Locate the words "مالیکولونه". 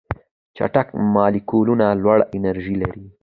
1.15-1.87